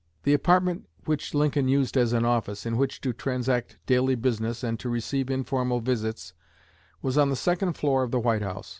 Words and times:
The 0.23 0.33
apartment 0.33 0.89
which 1.05 1.35
Lincoln 1.35 1.67
used 1.67 1.95
as 1.95 2.11
an 2.11 2.25
office 2.25 2.65
in 2.65 2.75
which 2.75 3.01
to 3.01 3.13
transact 3.13 3.77
daily 3.85 4.15
business 4.15 4.63
and 4.63 4.79
to 4.79 4.89
receive 4.89 5.29
informal 5.29 5.79
visits 5.79 6.33
was 7.03 7.19
on 7.19 7.29
the 7.29 7.35
second 7.35 7.73
floor 7.73 8.01
of 8.01 8.09
the 8.09 8.19
White 8.19 8.41
House. 8.41 8.69